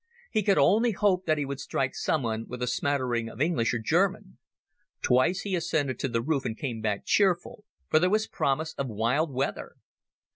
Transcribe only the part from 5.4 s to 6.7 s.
he ascended to the roof and